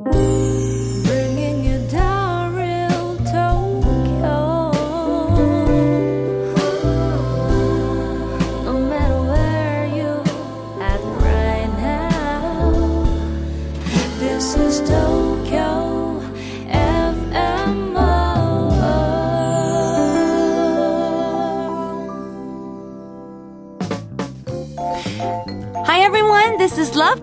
[0.00, 0.27] Bringing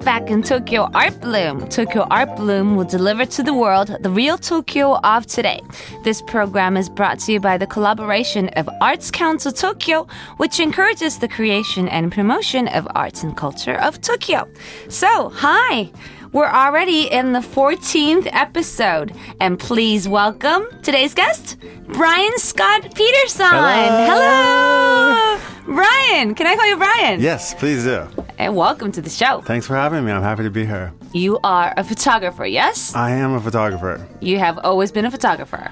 [0.06, 1.68] back in Tokyo Art Bloom.
[1.68, 5.60] Tokyo Art Bloom will deliver to the world the real Tokyo of today.
[6.04, 11.18] This program is brought to you by the collaboration of Arts Council Tokyo, which encourages
[11.18, 14.48] the creation and promotion of arts and culture of Tokyo.
[14.90, 15.92] So, hi!
[16.32, 23.48] We're already in the 14th episode, and please welcome today's guest, Brian Scott Peterson.
[23.48, 24.06] Hello.
[24.06, 25.35] Hello.
[25.66, 27.20] Brian, can I call you Brian?
[27.20, 28.08] Yes, please do.
[28.38, 29.42] And welcome to the show.
[29.42, 30.12] Thanks for having me.
[30.12, 30.94] I'm happy to be here.
[31.14, 32.94] You are a photographer, yes?
[32.96, 34.06] I am a photographer.
[34.20, 35.72] You have always been a photographer.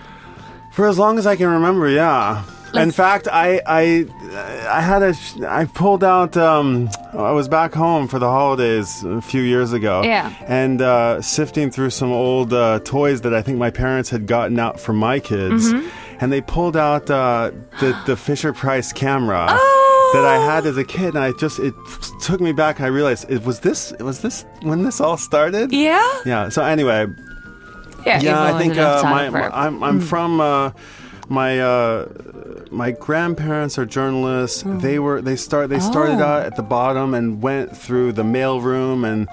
[0.72, 2.44] For as long as I can remember, yeah.
[2.70, 4.08] In Let's- fact, I I
[4.68, 6.36] I had a sh- I pulled out.
[6.36, 10.02] Um, I was back home for the holidays a few years ago.
[10.04, 10.34] Yeah.
[10.48, 14.58] And uh, sifting through some old uh, toys that I think my parents had gotten
[14.58, 16.18] out for my kids, Mm-hmm.
[16.20, 19.46] and they pulled out uh, the the Fisher Price camera.
[19.52, 19.80] Oh!
[20.14, 21.74] That I had as a kid, and I just it
[22.22, 23.92] took me back, and I realized it was this.
[24.00, 25.72] Was this when this all started.
[25.74, 26.08] Yeah?
[26.26, 26.50] Yeah.
[26.50, 27.08] So anyway,
[28.06, 30.72] Yeah, yeah, I think uh, my, my I'm I'm from uh,
[31.30, 32.08] my uh,
[32.70, 34.64] my grandparents are journalists.
[34.66, 36.24] They were they start they started Oh.
[36.26, 39.28] out at the bottom and went through the mailroom and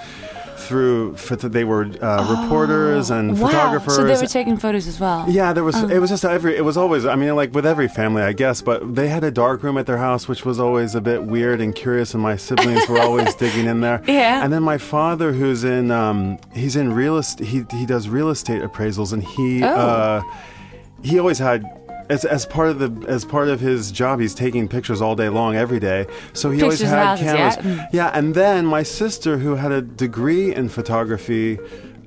[0.71, 3.49] through they were uh, reporters and wow.
[3.49, 3.97] photographers.
[3.97, 5.29] So they were taking photos as well.
[5.29, 5.77] Yeah, there was.
[5.83, 6.57] It was just every.
[6.57, 7.05] It was always.
[7.05, 8.62] I mean, like with every family, I guess.
[8.62, 11.61] But they had a dark room at their house, which was always a bit weird
[11.61, 12.15] and curious.
[12.15, 14.01] And my siblings were always digging in there.
[14.07, 14.45] Yeah.
[14.45, 17.49] And then my father, who's in, um, he's in real estate.
[17.49, 19.67] He he does real estate appraisals, and he Oh.
[19.67, 20.23] uh,
[21.03, 21.65] he always had.
[22.11, 25.28] As, as part of the as part of his job, he's taking pictures all day
[25.28, 26.06] long, every day.
[26.32, 27.56] So he always Pictures of had cameras.
[27.56, 27.62] yeah.
[27.62, 27.88] Mm.
[27.93, 31.59] Yeah, and then my sister, who had a degree in photography,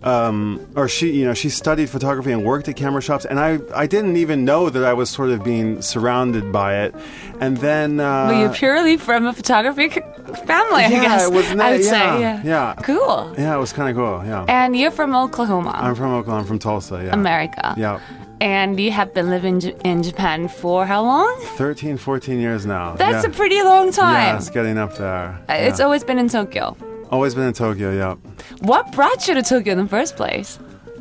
[0.04, 3.60] um, or she, you know, she studied photography and worked at camera shops, and I,
[3.74, 6.94] I didn't even know that I was sort of being surrounded by it.
[7.40, 11.28] And then, uh, Were you purely from a photography family, I guess?
[11.30, 12.42] it was I would yeah, say, yeah.
[12.44, 13.34] yeah, Cool.
[13.38, 14.22] yeah, it was kind of cool.
[14.26, 16.42] Yeah, And you're from Oklahoma, I'm from Oklahoma.
[16.42, 17.02] I'm from Tulsa.
[17.06, 17.74] Yeah, America.
[17.78, 18.02] Yeah,
[18.44, 21.34] And you have been living in Japan for how long?
[21.56, 22.94] 13, 14 years now.
[22.98, 23.30] That's yeah.
[23.32, 24.16] a pretty long time.
[24.16, 25.40] Yeah, it's getting up there.
[25.48, 25.86] Uh, It's Yeah.
[25.86, 26.76] always been in Tokyo.
[27.10, 27.92] always been in Tokyo.
[27.92, 28.16] Yeah.
[28.60, 30.60] What brought you to Tokyo in the first place?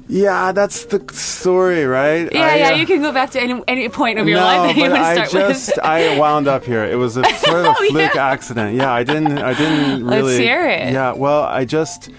[0.09, 2.29] Yeah, that's the story, right?
[2.31, 4.45] Yeah, I, yeah, uh, you can go back to any any point of your no,
[4.45, 5.85] life that you want to I start just with.
[5.85, 6.85] I wound up here.
[6.85, 8.33] It was a sort of Oh, fluke yeah.
[8.33, 8.77] accident.
[8.77, 10.23] Yeah, I didn't I didn't really.
[10.23, 10.93] Let's hear it.
[10.93, 12.11] Yeah, well, I just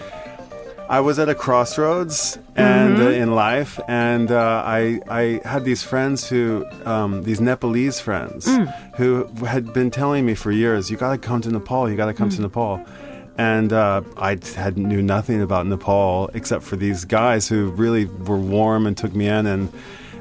[0.98, 3.08] I was at a crossroads and Mm-hmm.
[3.08, 5.24] uh, in life, and uh, I I
[5.54, 6.46] had these friends who
[6.94, 8.66] um, these Nepalese friends Mm.
[9.00, 9.10] who
[9.54, 12.18] had been telling me for years, you got to come to Nepal, you got to
[12.22, 12.36] come Mm.
[12.36, 12.74] to Nepal.
[13.54, 14.32] And uh, I
[14.66, 19.14] had knew nothing about Nepal except for these guys who really were warm and took
[19.22, 19.64] me in and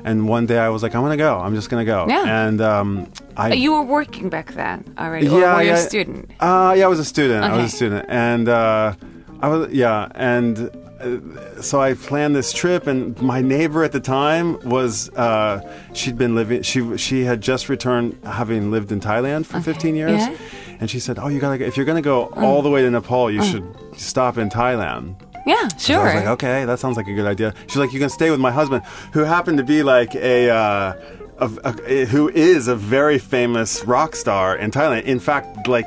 [0.05, 1.33] and one day I was like, I'm gonna go.
[1.45, 2.01] I'm just gonna go.
[2.09, 2.25] Yeah.
[2.47, 2.89] And um,
[3.37, 5.85] I you were working back then already, or Yeah, were you yeah.
[5.87, 6.23] a student?
[6.49, 7.41] uh, yeah, I was a student.
[7.45, 8.95] I was a student, and uh,
[9.43, 10.71] I was yeah, and
[11.01, 12.87] uh, so I planned this trip.
[12.87, 15.61] And my neighbor at the time was uh,
[15.95, 16.63] she'd been living.
[16.63, 20.13] She she had just returned, having lived in Thailand for 15 years.
[20.13, 20.37] Yeah.
[20.81, 22.91] And she said, "Oh, you gotta go- if you're gonna go all the way to
[22.91, 23.67] Nepal, you should
[23.97, 25.99] stop in Thailand." Yeah, sure.
[25.99, 27.53] I was like, okay, that sounds like a good idea.
[27.67, 30.93] She's like, you can stay with my husband, who happened to be like a, uh,
[31.39, 35.03] a, a- who is a very famous rock star in Thailand.
[35.05, 35.87] In fact, like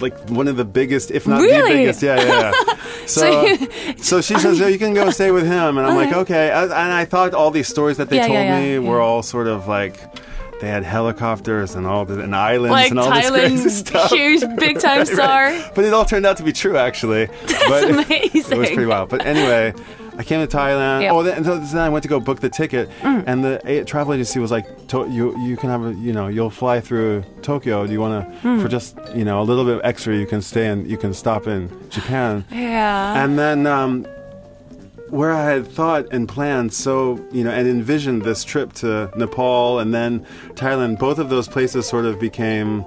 [0.00, 1.60] like one of the biggest, if not Really?
[1.62, 2.02] the biggest.
[2.02, 2.52] Yeah, yeah.
[2.66, 2.74] yeah.
[3.06, 5.84] So, So uh, you- so she says, oh, you can go stay with him, and
[5.86, 6.50] I'm like, okay.
[6.52, 9.22] I- And I thought all these stories that they Yeah, told yeah, me were all
[9.22, 9.98] sort of like.
[10.60, 14.12] They had helicopters and all the and islands like and all this crazy stuff.
[14.12, 15.44] huge big time Right, star.
[15.46, 15.72] right.
[15.74, 17.26] But it all turned out to be true, actually.
[17.46, 18.52] That's amazing.
[18.52, 19.08] It was pretty wild.
[19.08, 19.74] But anyway,
[20.18, 21.10] I came to Thailand.
[21.10, 23.24] Oh, then, so then I went to go book the ticket, Mm.
[23.26, 26.50] and the travel agency was like, to- "You you can have a you know you'll
[26.50, 27.86] fly through Tokyo.
[27.86, 28.60] Do you want to Mm.
[28.62, 30.14] for just you know a little bit extra?
[30.14, 33.22] You can stay and you can stop in Japan." Yeah.
[33.24, 34.06] And then um,
[35.08, 39.78] where I had thought and planned so, you know, and envisioned this trip to Nepal
[39.78, 40.24] and then
[40.54, 42.84] Thailand, both of those places sort of became,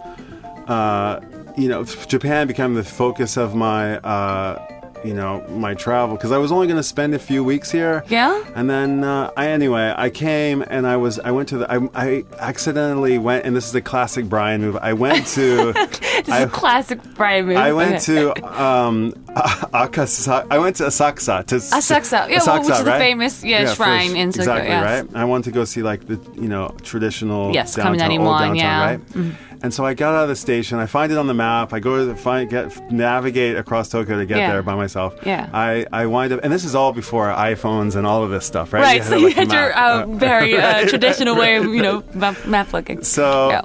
[0.68, 1.19] uh,
[1.56, 4.60] you know, Japan became the focus of my, uh,
[5.06, 8.04] you know my travel because I was only going to spend a few weeks here.
[8.07, 8.44] Yeah?
[8.56, 11.90] And then uh, I anyway I came and I was I went to the I,
[11.94, 14.78] I accidentally went and this is a classic Brian move.
[14.78, 15.74] I went to
[16.16, 17.57] This I, is a classic Brian move.
[17.57, 19.13] I went to um,
[19.74, 20.48] Akasa.
[20.50, 22.30] I went to Asakusa to Asakusa.
[22.30, 25.04] Yeah, well, which is the famous, yeah, for shrine sh- in Tokyo, Exactly yes.
[25.04, 25.16] right.
[25.16, 28.96] I wanted to go see like the you know traditional Yes, downtown, old downtown, yeah.
[28.98, 29.55] Mm-hmm.
[29.65, 30.77] And so I got out of the station.
[30.77, 31.73] I find it on the map.
[31.73, 34.51] I go to the, find get navigate across Tokyo to get Yeah.
[34.51, 35.15] there by myself.
[35.25, 35.50] Yeah.
[35.51, 38.73] I I wind up, and this is all before iPhones and all of this stuff,
[38.73, 38.83] right?
[38.83, 42.45] Right, had so you had your uh, very uh, traditional way of, you know, map,
[42.45, 43.03] map looking.
[43.03, 43.62] So Yeah.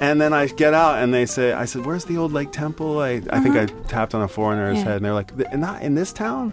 [0.00, 3.00] And then I get out and they say, I said, where's the old Lake Temple?
[3.00, 3.74] I, I think I Uh-huh.
[3.88, 4.84] tapped on a foreigner's Yeah.
[4.84, 6.52] head and they're like, not in this town?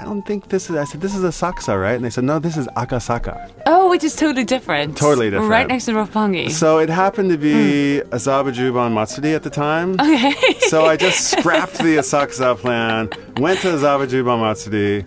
[0.00, 0.76] I don't think this is.
[0.76, 1.94] I said, this is a Asakusa, right?
[1.94, 3.50] And they said, no, this is Akasaka.
[3.66, 4.96] Oh, which is totally different.
[4.96, 5.50] Totally different.
[5.50, 6.50] Right next to Roppongi.
[6.50, 10.00] So it happened to be Azabu Juban Matsuri at the time.
[10.00, 10.32] Okay.
[10.68, 15.04] So I just scrapped the Asakusa plan, went to Azabu Juban Matsuri,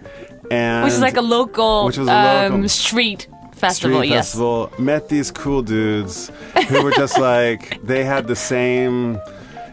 [0.52, 4.28] and which is like a local, Which was a local um, street festival, street yes.
[4.28, 4.72] festival.
[4.78, 6.32] Met these cool dudes
[6.68, 9.20] who were just like they had the same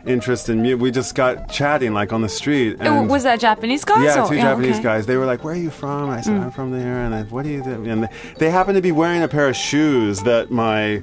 [0.07, 0.81] interest in music.
[0.81, 2.81] We just got chatting like on the street.
[2.81, 4.05] Uh, And was that Japanese guys?
[4.05, 4.83] yeah, or- two Japanese okay.
[4.83, 5.07] guys.
[5.07, 6.25] They were like, "Where are you from?" I Mm.
[6.25, 8.09] said, "I'm from there." And I, "What do you do?" And they,
[8.39, 11.03] they happened to be wearing a pair of shoes that my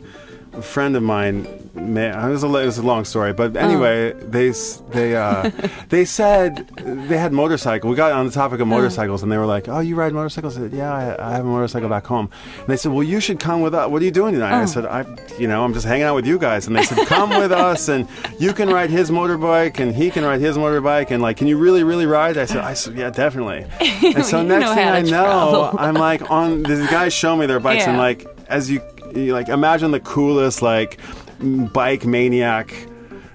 [0.61, 1.47] friend of mine.
[1.77, 2.09] Made.
[2.09, 3.59] It was a it was a long story, but Oh.
[3.59, 4.49] anyway, they
[4.89, 5.51] they uh,
[5.89, 6.67] they said
[7.07, 7.87] they had motorcycle.
[7.87, 8.63] We got on the topic Oh.
[8.63, 11.35] of motorcycles, and they were like, "Oh, you ride motorcycles?" I said, "Yeah, I, I
[11.35, 13.87] have a motorcycle back home." And they said, "Well, you should come with us.
[13.91, 14.65] What are you doing tonight?" I Oh.
[14.65, 15.05] said, "I,
[15.37, 17.89] you know, I'm just hanging out with you guys." And they said, "Come with us,
[17.89, 18.07] and
[18.39, 21.59] you can ride his motorbike, and he can ride his motorbike, and like, can you
[21.59, 23.67] really, really ride?" I said, "I said, yeah, definitely."
[24.15, 25.75] And so next thing I know.
[25.77, 28.81] I'm like on these guys show me their bikes, and like as you
[29.17, 30.99] like imagine the coolest like
[31.39, 32.73] bike maniac.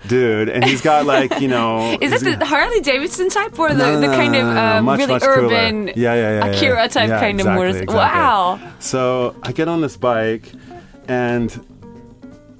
[0.08, 1.96] Dude, and he's got like you know.
[2.00, 4.84] Is it the Harley Davidson type or the, no, no, the kind no, of um,
[4.84, 6.46] much, really much urban yeah, yeah, yeah.
[6.46, 7.94] Akira type Yeah, kind exactly, of motorcycle?
[7.94, 8.20] exactly.
[8.20, 8.72] Wow.
[8.80, 10.50] So I get on this bike,
[11.06, 11.64] and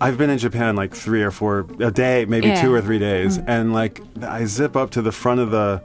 [0.01, 2.63] I've been in Japan like three or four a day, maybe Yeah.
[2.63, 5.83] two or three days, and like I zip up to the front of the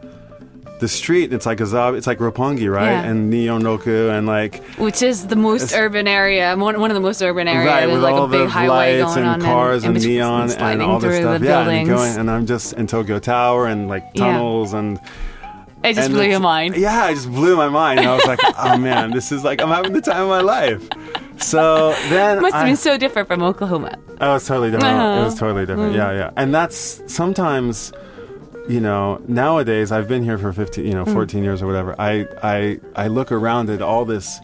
[0.79, 1.33] the street.
[1.33, 2.85] It's like Azab, it's like Roppongi, right?
[2.91, 3.03] Yeah.
[3.03, 7.21] And Nihonroku, and like Which is the most urban area, one, one of the most
[7.21, 7.65] urban areas.
[7.65, 10.51] right with like all a big the highway lights and cars and, between- neon and
[10.51, 11.41] sliding all this stuff.
[11.41, 14.25] yeah, and going, and I'm just in Tokyo Tower and like Yeah.
[14.33, 14.99] tunnels and.
[15.83, 16.75] it just and blew your mind.
[16.75, 17.99] Yeah, it just blew my mind.
[17.99, 20.41] And I was like, oh man, this is like I'm having the time of my
[20.41, 20.87] life.
[21.39, 23.97] So then Must have I- been so different from Oklahoma.
[24.19, 24.95] Oh, it's totally different.
[24.95, 25.21] Uh-huh.
[25.21, 25.93] It was totally different.
[25.95, 26.31] Yeah, yeah.
[26.35, 27.93] And that's sometimes,
[28.67, 31.13] you know, nowadays I've been here for 15, you know, mm.
[31.13, 31.95] 14 years or whatever.
[31.99, 34.39] I I I look around at all this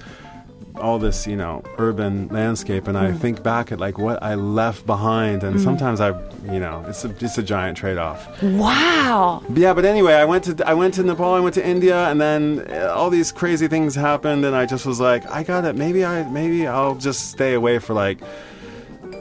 [0.75, 3.19] all this, you know, urban landscape and I mm.
[3.19, 5.63] think back at like what I left behind and mm.
[5.63, 6.09] sometimes I,
[6.51, 8.41] you know, it's a it's a giant trade-off.
[8.41, 9.43] Wow.
[9.53, 12.19] Yeah, but anyway, I went to I went to Nepal, I went to India, and
[12.19, 15.75] then uh, all these crazy things happened, and I just was like, I got it.
[15.75, 18.19] Maybe I maybe I'll just stay away for like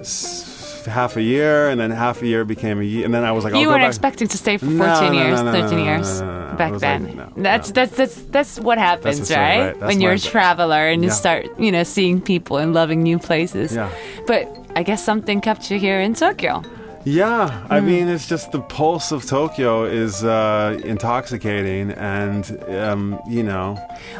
[0.00, 0.51] s-
[0.86, 3.44] half a year, and then half a year became a year, and then I was
[3.44, 5.84] like, you weren't expecting to stay for 14 No, no, years, no, no, 13 no,
[5.84, 6.20] no, years.
[6.20, 7.16] I back then.
[7.16, 9.58] like, that's, that's that's that's what happens, story, right?
[9.66, 9.80] right?
[9.80, 13.18] That's When you're a traveler and you start, you know, seeing people and loving new
[13.18, 13.74] places.
[13.74, 13.90] Yeah.
[14.26, 16.62] But I guess something kept you here in Tokyo.
[17.04, 17.86] Yeah, I Hmm.
[17.86, 23.76] mean, it's just the pulse of Tokyo is uh, intoxicating, and um, you know,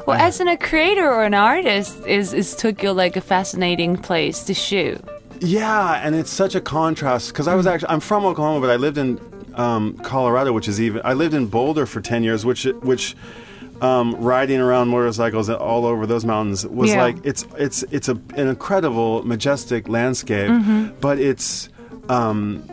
[0.06, 4.42] Well, as an, a creator or an artist, is is Tokyo like a fascinating place
[4.44, 5.00] to shoot?
[5.42, 8.76] Yeah, and it's such a contrast because I was actually I'm from Oklahoma, but I
[8.76, 9.18] lived in
[9.54, 13.16] um, Colorado, which is even I lived in Boulder for ten years, which which
[13.80, 17.02] um, riding around motorcycles all over those mountains was Yeah.
[17.02, 20.98] like it's it's it's a, an incredible, majestic landscape, Mm-hmm.
[21.00, 21.68] but it's.
[22.08, 22.68] Um,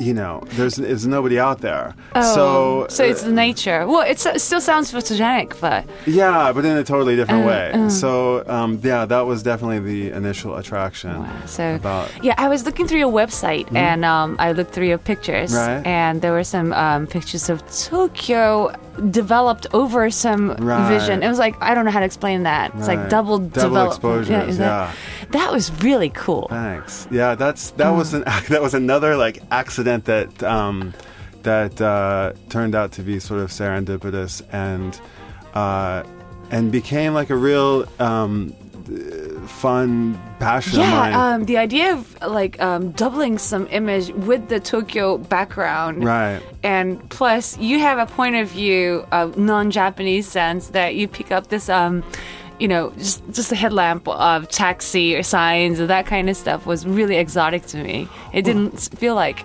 [0.00, 3.86] you know, there's there's nobody out there, Oh, so so it's the nature.
[3.86, 7.72] Well, it's, it still sounds photogenic, but yeah, but in a totally different Uh, way.
[7.74, 7.88] uh.
[7.88, 11.24] So um, yeah, that was definitely the initial attraction.
[11.46, 12.24] So about Mm-hmm.
[12.24, 15.86] yeah, I was looking through your website and um, I looked through your pictures, Right.
[15.86, 18.72] and there were some um, pictures of Tokyo
[19.10, 20.88] developed over some Right.
[20.88, 21.22] vision.
[21.22, 22.72] It was like I don't know how to explain that.
[22.76, 24.94] It's like double Double develop- exposures, is that-
[25.30, 26.46] that was really cool.
[26.50, 27.06] Thanks.
[27.10, 28.22] Yeah, that's that was Mm.
[28.26, 30.92] an that was another like accident that um,
[31.42, 34.98] that uh, turned out to be sort of serendipitous and
[35.54, 36.02] uh,
[36.50, 38.52] and became like a real um,
[39.46, 41.12] fun passion of mine.
[41.12, 46.40] Yeah, um, the idea of like um, doubling some image with the Tokyo background, right.
[46.62, 51.48] and plus you have a point of view of non-japanese sense that you pick up
[51.48, 52.04] this um
[52.58, 56.66] you know just just a headlamp of taxi or signs or that kind of stuff
[56.66, 59.44] was really exotic to me it didn't s- feel like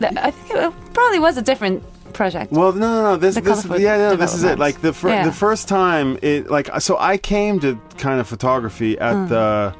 [0.00, 1.80] that, i think it probably was a different
[2.10, 2.52] project.
[2.52, 3.16] Well, no, no, no.
[3.16, 4.58] This, The this, yeah, no, this is it.
[4.58, 5.24] Like the fir- Yeah.
[5.24, 9.28] the first time it, like, so I came to kind of photography at Mm.
[9.28, 9.74] the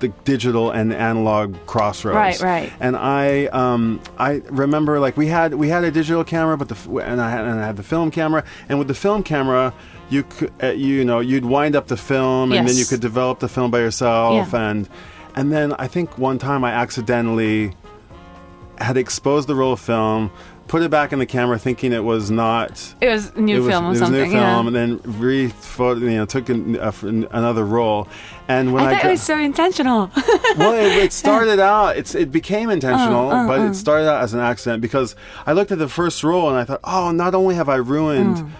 [0.00, 2.16] the digital and analog crossroads.
[2.16, 2.72] Right, right.
[2.80, 6.76] And I, um, I remember like we had we had a digital camera, but the
[7.00, 9.72] and I had and I had the film camera, and with the film camera.
[10.10, 13.40] You could, uh, you know, you'd wind up the film, and then you could develop
[13.40, 14.68] the film by yourself, Yeah.
[14.70, 14.88] and
[15.34, 17.72] and then I think one time I accidentally
[18.78, 20.30] had exposed the roll of film,
[20.66, 23.68] put it back in the camera, thinking it was not it was new it was,
[23.68, 24.22] film or it was something.
[24.22, 24.80] new film, yeah.
[24.80, 28.08] and then re you know took an, uh, another roll.
[28.48, 30.10] And when I I, thought got, it was so intentional.
[30.58, 31.96] well, it, it started out.
[31.96, 35.14] It's it became intentional, Uh, uh, but it started out as an accident because
[35.46, 38.36] I looked at the first roll and I thought, oh, not only have I ruined
[38.36, 38.50] Mm.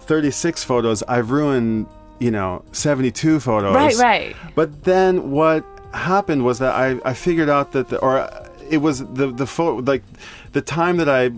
[0.00, 1.86] 36 photos, I've ruined
[2.18, 3.74] you know 72 photos.
[3.74, 4.36] right, right.
[4.54, 8.28] But then what happened was that I, I figured out that the, or
[8.72, 10.02] it was the the photo like
[10.52, 11.30] the time that I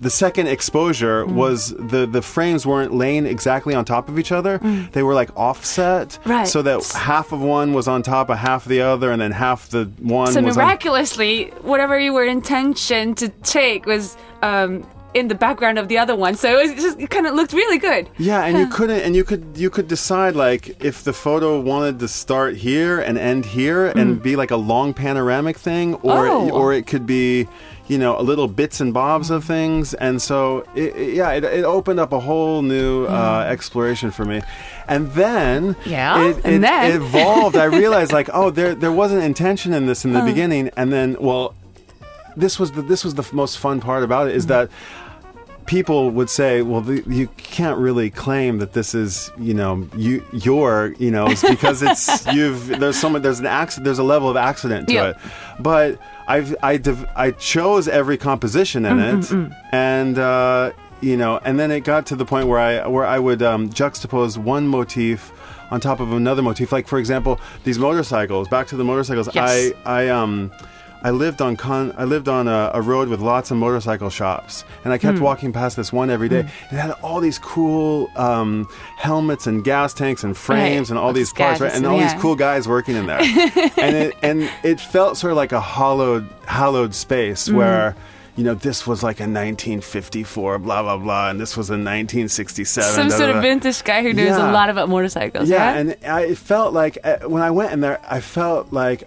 [0.00, 1.32] the second exposure Mm.
[1.34, 4.58] was the the frames weren't laying exactly on top of each other.
[4.92, 6.30] They were like offset, Mm.
[6.30, 6.48] Right.
[6.48, 9.32] so that half of one was on top of half of the other, and then
[9.32, 14.84] half the one So was on miraculously, whatever you were intention to take was um,
[15.14, 16.34] in the background of the other one.
[16.34, 18.08] So it just it kind of looked really good.
[18.18, 21.98] Yeah, and you couldn't, and you could, you could decide like if the photo wanted
[22.00, 26.50] to start here and end here and be like a long panoramic thing, or Mm.
[26.50, 26.50] Oh.
[26.50, 27.48] or it could be,
[27.86, 31.44] you know, a little bits and bobs of things, and so it, it- yeah, it,
[31.44, 34.42] it opened up a whole new uh, exploration for me,
[34.88, 35.86] and then Mm.
[35.86, 36.92] Yeah, it, and it then?
[37.00, 37.56] evolved.
[37.56, 41.16] I realized like oh, there there wasn't intention in this in the beginning, and then
[41.18, 41.54] well,
[42.38, 44.70] this was the this was the most fun part about it is that
[45.66, 50.24] people would say, well, the, you can't really claim that this is, you know, you
[50.32, 54.02] your, you know, it's because it's you've there's so much there's an accident there's a
[54.04, 55.08] level of accident to Yeah.
[55.10, 55.16] it,
[55.60, 59.30] but I've I div- I chose every composition in it,
[59.72, 63.18] and uh, you know, and then it got to the point where I where I
[63.18, 65.32] would um, juxtapose one motif
[65.70, 66.72] on top of another motif.
[66.72, 68.48] Like for example, these motorcycles.
[68.48, 69.28] Back to the motorcycles.
[69.34, 69.72] Yes.
[69.86, 70.50] I I um.
[71.02, 74.64] I lived on con- I lived on a, a road with lots of motorcycle shops,
[74.84, 76.40] and I kept walking past this one every day.
[76.40, 80.90] It had all these cool um, helmets and gas tanks and frames Right.
[80.90, 81.72] and all these these parts, right?
[81.72, 82.12] And all yeah.
[82.12, 83.20] these cool guys working in there,
[83.76, 87.54] and it and it felt sort of like a hollowed hallowed space Mm.
[87.54, 87.96] where.
[88.36, 92.92] You know, this was like a 1954, blah blah blah, and this was a 1967.
[92.94, 94.48] Some sort of vintage guy who knows Yeah.
[94.48, 95.48] a lot about motorcycles.
[95.50, 99.02] Yeah, and I it felt like uh, when I went in there, I felt like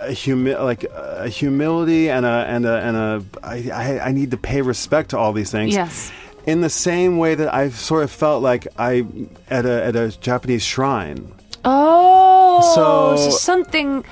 [0.00, 4.30] a, humi- like a humility and a and a and a I, I I need
[4.32, 5.74] to pay respect to all these things.
[5.74, 6.12] Yes.
[6.46, 9.04] In the same way that I've sort of felt like I
[9.50, 11.32] at a at a Japanese shrine.
[11.64, 14.04] Oh, So- so, something.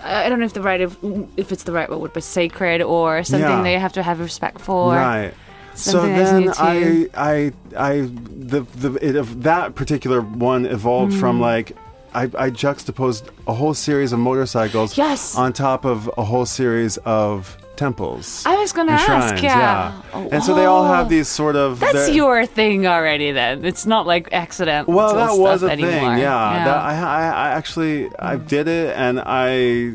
[0.00, 0.96] I don't know if the right if,
[1.36, 3.62] if it's the right word, but sacred or something Yeah.
[3.62, 4.92] that you have to have respect for.
[4.94, 5.34] right.
[5.74, 7.08] So something then I.
[7.16, 11.20] I, I, the, the, it, that particular one evolved Mm.
[11.20, 11.76] from like,
[12.14, 15.36] I, I juxtaposed a whole series of motorcycles Yes.
[15.36, 18.42] on top of a whole series of temples.
[18.44, 20.02] I was gonna ask, shrines, yeah.
[20.12, 21.78] Oh, And so they all have these sort of.
[21.78, 23.30] That's your thing already.
[23.30, 24.88] Then it's not like accident.
[24.88, 25.90] Well, that was a anymore.
[25.92, 26.54] thing, yeah.
[26.56, 26.64] yeah.
[26.64, 29.92] That I, I, I actually, I did it, and I,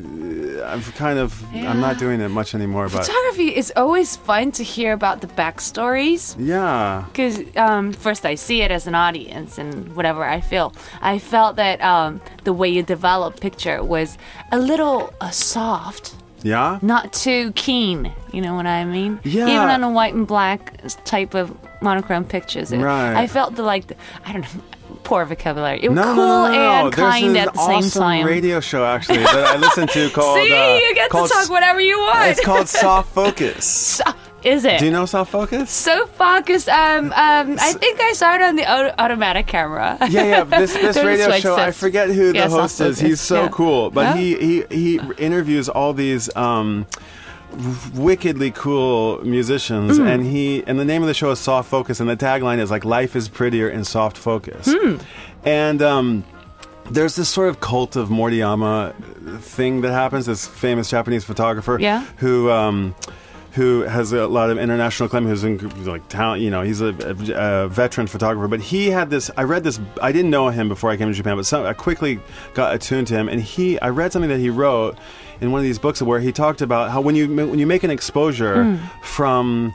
[0.63, 4.63] I've kind of, I'm not doing it much anymore, but Photography is always fun to
[4.63, 6.36] hear about the backstories.
[6.39, 10.74] yeah, Because um, first I see it as an audience and whatever I feel.
[11.01, 14.17] I felt that um, the way you develop picture was
[14.51, 16.79] a little uh, soft, yeah.
[16.82, 18.12] not too keen.
[18.32, 19.20] You know what I mean?
[19.24, 19.48] Yeah.
[19.48, 23.15] Even on a white and black type of monochrome pictures, it- Right.
[23.15, 24.50] I felt the like, the, I don't know,
[25.03, 25.79] poor vocabulary.
[25.83, 28.25] It was No, cool no, no, and There's kind at the awesome same time.
[28.25, 30.38] radio show actually that I listen to called.
[30.39, 32.29] See, uh, you get to talk whatever you want.
[32.31, 33.65] It's called Soft Focus.
[33.65, 34.03] So-
[34.43, 34.79] is it?
[34.79, 35.69] Do you know Soft Focus?
[35.72, 36.67] so focus.
[36.67, 39.98] Um, um, I think I saw it on the auto- automatic camera.
[40.10, 40.43] Yeah, yeah.
[40.43, 43.00] This this radio show, I forget who the host Soft is.
[43.00, 43.48] He's so yeah.
[43.50, 44.15] cool, but Yeah.
[44.17, 46.29] he he he interviews all these.
[46.36, 46.88] Um,
[47.93, 50.07] wickedly cool musicians Hmm.
[50.07, 52.72] and he and the name of the show is soft focus and the tagline is
[52.72, 54.95] like life is prettier in soft focus Hmm.
[55.43, 56.24] and um
[56.91, 58.93] there's this sort of cult of Moriyama
[59.39, 60.25] thing that happens.
[60.25, 62.03] This famous Japanese photographer, Yeah.
[62.17, 62.93] who um,
[63.53, 65.25] who has a lot of international acclaim.
[65.25, 68.48] Who's in like talent, you know, he's a, a, a veteran photographer.
[68.48, 69.29] But he had this.
[69.38, 69.79] I read this.
[70.01, 72.19] I didn't know him before I came to Japan, but some, I quickly
[72.53, 73.29] got attuned to him.
[73.29, 74.98] And he, I read something that he wrote
[75.41, 77.83] in one of these books where he talked about how when you when you make
[77.83, 78.86] an exposure hmm.
[79.03, 79.74] from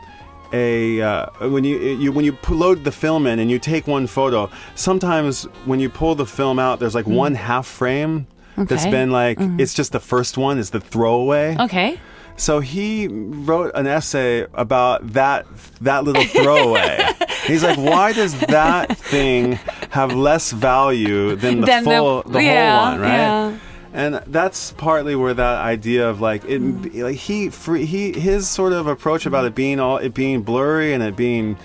[0.52, 4.06] a uh, when you, you when you load the film in and you take one
[4.06, 7.14] photo sometimes when you pull the film out there's like hmm.
[7.14, 8.90] one half frame that's Okay.
[8.90, 9.60] been like mm-hmm.
[9.60, 12.00] it's just the first one is the throwaway Okay.
[12.38, 15.46] So he wrote an essay about that
[15.82, 16.98] that little throwaway.
[17.46, 19.52] He's like, why does that thing
[19.90, 23.08] have less value than the Than full the, yeah, whole one, right?
[23.16, 23.58] yeah.
[23.94, 27.02] And that's partly where that idea of like it, Mm.
[27.02, 30.92] like he free, he his sort of approach about it being all it being blurry
[30.92, 31.56] and it being,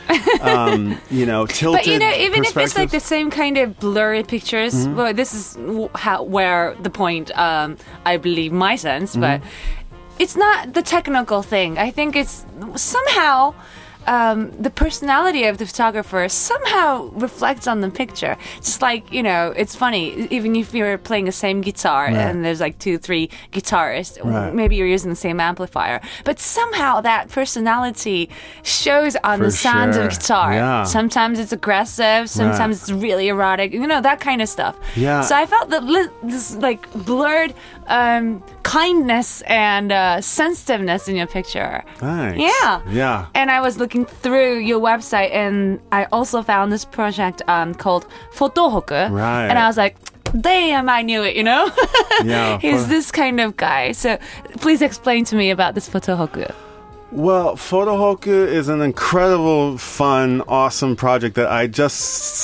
[0.42, 1.80] um, you know, tilted.
[1.84, 4.96] But you know, even if it's like the same kind of blurry pictures, Mm-hmm.
[4.96, 5.58] well, this is
[5.96, 9.83] how where the point, um, I believe, my sense, but Mm-hmm.
[10.20, 11.78] It's not the technical thing.
[11.78, 13.54] I think it's somehow.
[14.06, 18.36] Um, the personality of the photographer somehow reflects on the picture.
[18.58, 22.60] Just like, you know, it's funny, even if you're playing the same guitar and there's
[22.60, 24.54] like two, three guitarists, Right.
[24.54, 28.30] maybe you're using the same amplifier, but somehow that personality
[28.62, 30.04] shows on For the sound sure.
[30.04, 30.52] of guitar.
[30.54, 30.84] Yeah.
[30.84, 34.76] Sometimes it's aggressive, sometimes it's really erotic, you know, that kind of stuff.
[34.98, 35.22] Yeah.
[35.22, 37.54] So I felt that li- this like blurred
[37.88, 41.84] um, kindness and uh, sensitiveness in your picture.
[41.98, 42.40] Thanks.
[42.40, 42.82] Yeah.
[42.90, 43.28] Yeah.
[43.36, 48.08] And I was looking through your website and I also found this project um, called
[48.34, 49.12] Photohoku.
[49.12, 49.48] Right.
[49.48, 49.96] And I was like,
[50.40, 51.70] damn, I knew it, you know?
[52.24, 53.92] Yeah, He's this kind of guy.
[53.92, 54.18] So
[54.60, 56.54] please explain to me about this Photohoku.
[57.16, 61.98] Well, Photohoku is an incredible, fun, awesome project that I just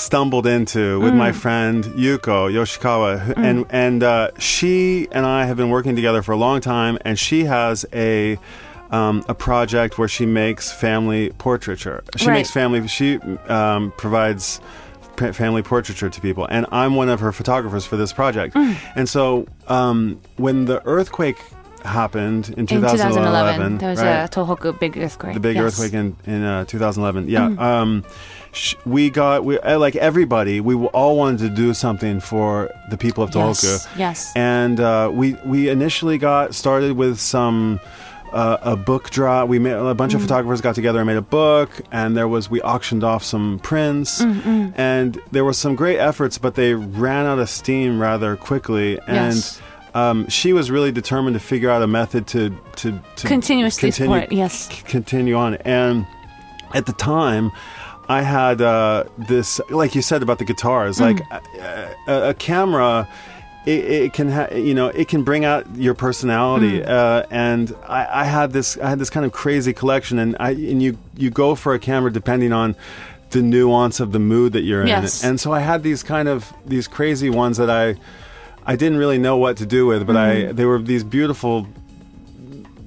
[0.04, 1.18] stumbled into with Mm.
[1.18, 6.22] my friend Yuko Yoshikawa, who- and and uh, she and I have been working together
[6.22, 8.38] for a long time, and she has a.
[8.92, 12.04] Um, a project where she makes family portraiture.
[12.18, 12.34] She Right.
[12.38, 12.88] makes family.
[12.88, 14.60] She um, provides
[15.34, 18.56] family portraiture to people, and I'm one of her photographers for this project.
[18.56, 18.76] Mm.
[18.96, 21.38] And so, um, when the earthquake
[21.86, 24.24] happened in In 2011, 2011, there was right?
[24.26, 25.34] a Tohoku big earthquake.
[25.34, 25.66] the big Yes.
[25.66, 27.28] earthquake in in uh, 2011.
[27.30, 27.60] Yeah, Mm.
[27.60, 28.04] um,
[28.52, 30.60] sh- we got we uh, like everybody.
[30.62, 33.88] We all wanted to do something for the people of Tohoku, Yes.
[33.98, 34.32] Yes.
[34.36, 37.80] and uh, we we initially got started with some.
[38.32, 39.44] Uh, a book draw.
[39.44, 42.48] We made a bunch of photographers got together and made a book, and there was
[42.48, 47.40] we auctioned off some prints, and there were some great efforts, but they ran out
[47.40, 49.00] of steam rather quickly.
[49.08, 49.60] And Yes.
[49.94, 54.20] Um, she was really determined to figure out a method to to, to Continuously continue,
[54.20, 54.70] support, yes.
[54.70, 55.56] c- continue on.
[55.56, 56.06] And
[56.74, 57.52] at the time,
[58.08, 61.42] I had uh, this, like you said about the guitars, like Mm.
[62.08, 63.08] a, a, a camera.
[63.66, 66.88] It, it can, ha- you know, it can bring out your personality, Mm.
[66.90, 70.52] uh, and I, I had this, I had this kind of crazy collection, and I,
[70.52, 72.76] and you, you go for a camera depending on
[73.32, 75.24] the nuance of the mood that you're Yes.
[75.24, 77.96] in, and so I had these kind of these crazy ones that I,
[78.72, 80.50] I didn't really know what to do with, but Mm.
[80.50, 81.56] I, they were these beautiful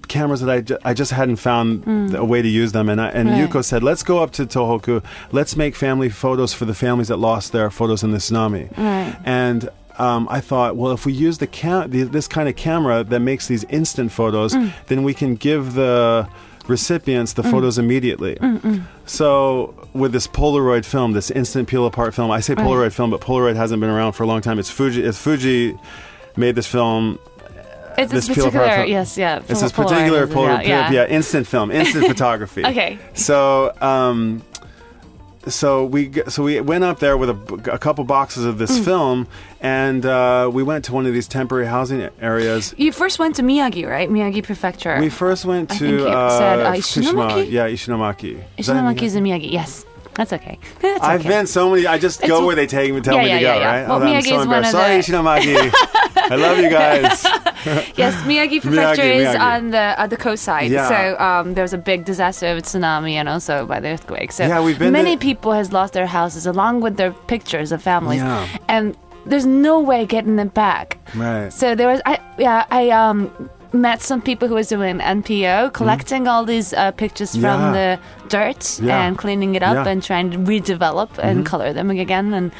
[0.09, 2.89] cameras that I, ju- I just hadn't found a way to use them.
[2.89, 3.33] And I, and Mm.
[3.33, 3.51] Right.
[3.51, 5.03] Yuko said, let's go up to Tohoku.
[5.39, 8.65] Let's make family photos for the families that lost their photos in the tsunami.
[8.77, 9.17] Right.
[9.25, 9.69] And
[9.99, 13.21] um, I thought, well, if we use the, cam- the this kind of camera that
[13.21, 14.71] makes these instant photos, Mm.
[14.89, 16.27] then we can give the
[16.69, 18.37] recipients the photos immediately.
[18.37, 22.67] Mm, So with this Polaroid film, this instant peel apart film, I say Right.
[22.67, 24.59] Polaroid film, but Polaroid hasn't been around for a long time.
[24.59, 25.03] It's Fuji.
[25.03, 25.77] It's Fuji
[26.37, 27.19] made this film
[27.99, 29.41] It's this apart particular, film- yes, yeah.
[29.49, 30.31] it's this Polaroid particular it?
[30.31, 32.65] Polaroid, yeah, yeah, instant film, instant photography.
[32.65, 32.99] Okay.
[33.15, 34.43] So, um,
[35.47, 37.31] so we so we went up there with
[37.69, 38.59] a couple boxes of Mm.
[38.59, 39.27] this film,
[39.61, 42.75] and uh, we went to one of these temporary housing areas.
[42.77, 44.09] You first went to Miyagi, right?
[44.11, 44.99] Miyagi Prefecture.
[45.01, 47.31] We first went I to think you uh, said, uh, Fukushima.
[47.31, 47.51] Ishinomaki?
[47.51, 48.45] Yeah, Ishinomaki.
[48.57, 49.51] Is Ishinomaki is in Miyagi.
[49.51, 50.59] Yes, that's okay.
[50.81, 51.87] That's I've been so many.
[51.87, 53.59] I just It's- go where they take me, tell Yeah, me yeah, to go, yeah,
[53.59, 53.67] yeah.
[53.81, 53.89] right?
[53.89, 54.71] Well, Oh, I'm so of embarrassed.
[54.73, 55.73] Sorry, Ishinomaki.
[56.33, 57.27] I love you guys.
[57.97, 59.41] Yes, Miyagi Prefecture Miyagi, is Miyagi.
[59.57, 60.71] on the uh, the coast side.
[60.71, 60.89] Yeah.
[60.89, 64.33] So um, there was a big disaster with tsunami and also by the earthquake.
[64.33, 67.71] So Yeah, we've been many to- people has lost their houses along with their pictures
[67.71, 68.19] of families.
[68.19, 68.49] Yeah.
[68.69, 68.97] And
[69.27, 70.99] there's no way getting them back.
[71.15, 71.53] Right.
[71.53, 73.31] So there was I yeah I um
[73.73, 77.73] met some people who was doing NPO collecting all these uh, pictures from Mm-hmm.
[77.73, 79.03] The dirt Yeah.
[79.07, 79.81] and cleaning it up Yeah.
[79.81, 79.89] Mm-hmm.
[79.89, 82.53] and trying to redevelop and color them again and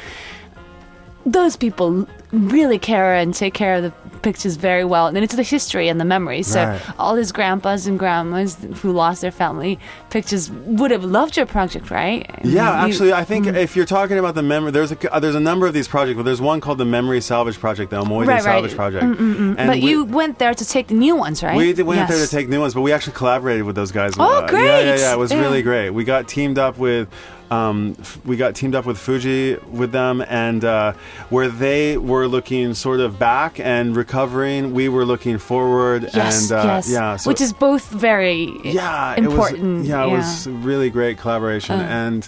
[1.25, 3.91] those people really care and take care of the
[4.23, 6.81] pictures very well and then it's the history and the memories so Right.
[6.97, 9.77] all these grandpas and grandmas who lost their family
[10.11, 12.87] pictures would have loved your project right Yeah, mm.
[12.89, 15.67] actually, I think if you're talking about the memory, there's a uh, there's a number
[15.67, 18.43] of these projects, but there's one called the Memory Salvage Project, the Omoide Right, right.
[18.43, 19.03] Salvage Project.
[19.03, 22.25] And but we- you went there to take the new ones right We went there
[22.25, 24.13] to take new ones, but we actually collaborated with those guys.
[24.17, 25.13] Oh, Uh, Yeah, yeah, yeah.
[25.13, 25.41] It was Yeah.
[25.41, 25.89] really great.
[25.91, 27.07] We got teamed up with.
[27.51, 30.93] Um, we got teamed up with Fuji with them, and uh,
[31.29, 36.09] where they were looking sort of back and recovering, we were looking forward.
[36.13, 36.89] Yes, and uh, yes.
[36.91, 39.59] yeah, so Which is both very yeah, important.
[39.63, 42.27] It was, yeah, it was a really great collaboration, and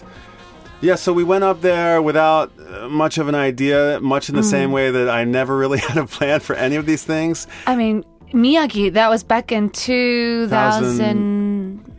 [0.82, 4.41] yeah, so we went up there without uh, much of an idea, much in the
[4.41, 4.51] Mm.
[4.51, 7.47] same way that I never really had a plan for any of these things.
[7.65, 11.55] I mean, Miyagi, that was back in 2011.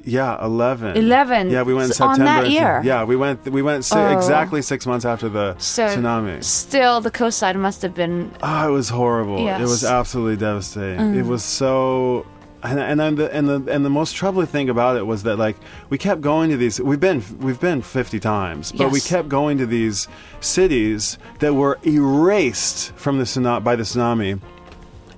[0.09, 0.97] Yeah, eleven.
[0.97, 1.51] 11.
[1.51, 2.43] Yeah, we went in So on September.
[2.43, 2.81] that year?
[2.85, 3.45] Yeah, we went.
[3.49, 4.17] We went si- Oh.
[4.17, 6.45] exactly six months after the So tsunami.
[6.45, 8.31] still, the coastline must have been.
[8.41, 9.47] Oh, it was horrible.
[9.49, 9.91] It was Mm.
[9.99, 11.17] absolutely devastating.
[11.17, 12.25] It was so.
[12.63, 15.37] And, and then the and the and the most troubling thing about it was that
[15.39, 15.57] like
[15.91, 19.59] we kept going to these we've been we've been 50 times but we kept going
[19.59, 20.09] to these
[20.41, 24.41] cities that were erased from the tsunami by the tsunami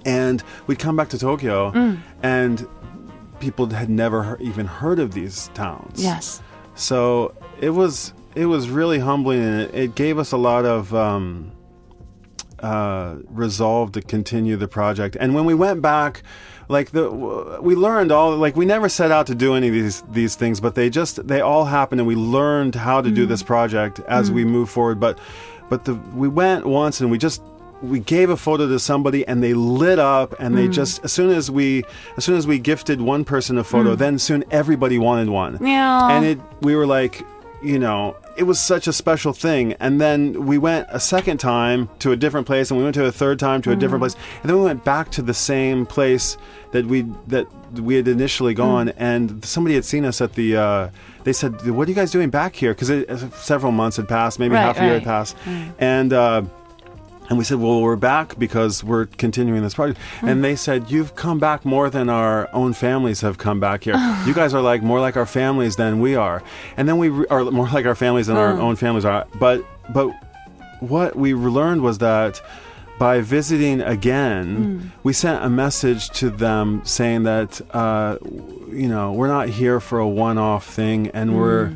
[0.05, 1.98] and we'd come back to Tokyo Mm.
[2.22, 2.66] and
[3.40, 6.42] people had never he- even heard of these towns Yes.
[6.74, 10.94] so it was it was really humbling, and it, it gave us a lot of
[10.94, 11.51] um,
[12.61, 15.16] uh, resolve to continue the project.
[15.18, 16.22] And when we went back,
[16.68, 17.11] like the
[17.62, 20.61] we learned all like we never set out to do any of these these things,
[20.61, 24.31] but they just they all happened, and we learned how to do this project as
[24.31, 25.01] we move forward.
[25.01, 25.18] But
[25.68, 27.42] but the we went once, and we just
[27.82, 30.72] we gave a photo to somebody and they lit up and they mm.
[30.72, 31.84] just as soon as we
[32.16, 33.98] as soon as we gifted one person a photo mm.
[33.98, 35.58] then soon everybody wanted one.
[35.64, 36.10] Yeah.
[36.10, 37.24] and it we were like
[37.62, 39.72] you know it was such a special thing.
[39.74, 43.04] And then we went a second time to a different place and we went to
[43.04, 44.12] a third time to a different mm.
[44.12, 44.16] place.
[44.42, 46.38] And then we went back to the same place
[46.70, 48.90] that we that we had initially gone.
[48.90, 50.90] And somebody had seen us at the uh,
[51.24, 52.74] they said what are you guys doing back here?
[52.74, 52.88] Because
[53.34, 55.36] several months had passed maybe Right, half a year had passed.
[55.80, 56.42] And uh,
[57.28, 59.98] and we said, well, we're back because we're continuing this project.
[60.20, 60.28] Hmm.
[60.28, 63.94] And they said, you've come back more than our own families have come back here.
[64.26, 66.42] you guys are like more like our families than we are.
[66.76, 68.60] And then we re- are more like our families than our Hmm.
[68.62, 69.26] own families are.
[69.38, 70.10] But, but
[70.80, 72.40] what we learned was that
[72.98, 74.88] by visiting again, Hmm.
[75.02, 78.16] we sent a message to them saying that, uh,
[78.72, 81.72] you know, we're not here for a one off thing and we're.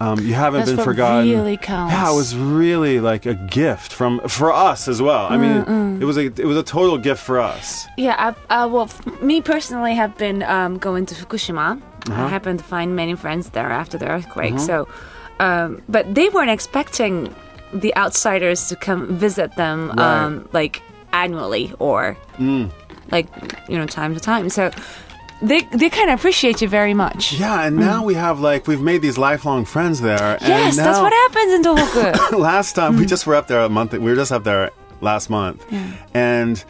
[0.00, 0.60] Um, you haven't.
[0.60, 1.28] That's been forgotten.
[1.30, 1.92] really counts.
[1.92, 5.26] Yeah, it was really like a gift from for us as well.
[5.28, 7.86] I mean, it was a it was a total gift for us.
[7.98, 11.80] Yeah, I, uh, well, f- me personally have been um, going to Fukushima.
[12.08, 12.24] Uh-huh.
[12.24, 14.58] I happened to find many friends there after the earthquake.
[14.58, 14.88] So,
[15.38, 17.34] um, but they weren't expecting
[17.74, 20.24] the outsiders to come visit them Right.
[20.24, 20.80] um, like
[21.12, 22.70] annually or Mm.
[23.12, 23.26] like
[23.68, 24.48] you know time to time.
[24.48, 24.70] So
[25.42, 27.32] they they kind of appreciate you very much.
[27.32, 28.06] Yeah, and now mm.
[28.06, 30.36] we have like we've made these lifelong friends there.
[30.38, 30.48] Mm.
[30.48, 32.38] Yes, and that's what happens in Tohoku.
[32.38, 33.08] last time we mm.
[33.08, 33.92] just were up there a month.
[33.92, 35.64] We were just up there last month,
[36.14, 36.62] and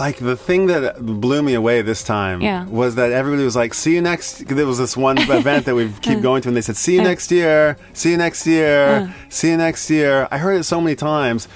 [0.00, 2.64] like the thing that blew me away this time Yeah.
[2.66, 5.92] was that everybody was like, "See you next." There was this one event that we
[6.00, 6.20] keep uh.
[6.20, 7.04] going to, and they said, "See you uh.
[7.12, 8.86] next year." See you next year.
[8.86, 9.08] Uh.
[9.28, 10.26] See you next year.
[10.30, 11.48] I heard it so many times.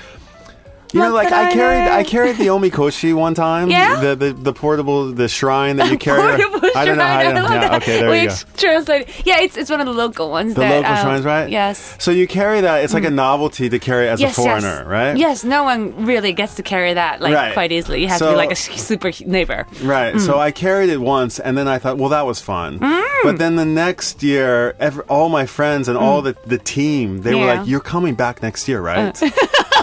[0.94, 3.70] You know, like I carried, I carried the omikoshi one time.
[3.70, 4.00] Yeah?
[4.00, 6.20] The, the the portable, the shrine that you carry.
[6.38, 7.36] Portable I don't know how shrine.
[7.36, 7.82] I love Yeah, that.
[7.82, 8.34] okay, there you go.
[8.34, 10.54] Which translated, yeah, it's it's one of the local ones.
[10.54, 11.50] The that, local um, shrines, right?
[11.50, 11.96] Yes.
[11.98, 12.84] So you carry that.
[12.84, 14.86] It's like a novelty to carry as a foreigner, yes.
[14.86, 15.16] right?
[15.16, 17.52] Yes, no one really gets to carry that like Right.
[17.52, 18.00] quite easily.
[18.00, 19.66] You have to be like a super neighbor.
[19.82, 20.20] Right.
[20.20, 22.78] So I carried it once, and then I thought, well, that was fun.
[22.78, 23.04] Mm.
[23.24, 27.34] But then the next year, ev all my friends and all the, the team, they
[27.34, 27.46] were Mm.
[27.46, 27.52] Yeah.
[27.52, 27.56] Uh.
[27.58, 29.14] like, "You're coming back next year, right?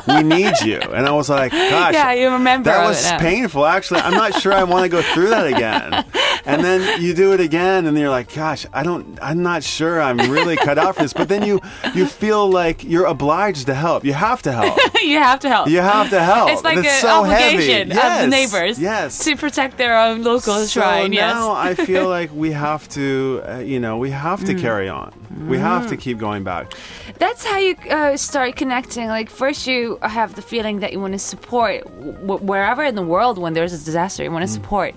[0.07, 3.65] We need you." And I was like, "Gosh, Yeah, you remember that was painful.
[3.65, 6.05] Actually, I'm not sure I want to go through that again."
[6.43, 9.17] And then you do it again, and you're like, "Gosh, I don't.
[9.21, 10.01] I'm not sure.
[10.01, 11.59] I'm really cut out for this." But then you
[11.93, 14.03] you feel like you're obliged to help.
[14.03, 14.77] You have to help.
[15.03, 15.67] you have to help.
[15.69, 16.49] You have to help.
[16.49, 19.23] It's like It's an so obligation of Yes, the neighbors Yes.
[19.25, 21.11] to protect their own local So shrine.
[21.11, 21.51] now.
[21.51, 25.13] I feel like we have to, uh, you know, we have to carry on.
[25.47, 26.73] We have to keep going back.
[27.19, 29.07] That's how you uh, start connecting.
[29.07, 31.83] Like first, you have the feeling that you want to support
[32.27, 34.93] w- wherever in the world when there's a disaster, you want to support.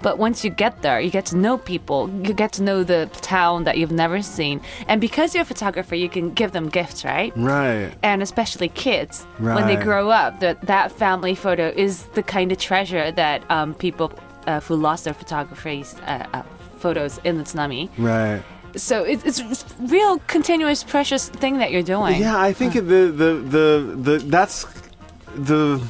[0.00, 2.08] But once you get there, you get to know people.
[2.22, 5.96] You get to know the town that you've never seen, and because you're a photographer,
[5.96, 7.32] you can give them gifts, right?
[7.36, 7.90] Right.
[8.04, 12.58] and especially kids when they grow up that that family photo is the kind of
[12.58, 14.12] treasure that um, people
[14.46, 16.42] uh, who lost their photography uh, uh,
[16.78, 18.42] photos in the tsunami Right.
[18.76, 22.20] So it, it's a real continuous precious thing that you're doing.
[22.20, 24.66] Yeah, I think the, the the the that's
[25.34, 25.82] the